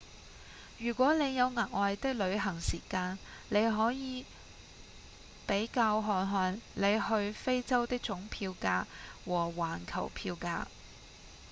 [0.79, 3.19] 如果你有額外的旅行時間
[3.49, 4.25] 你可以
[5.45, 8.85] 比較看看你去非洲的總票價
[9.25, 10.65] 和環球票價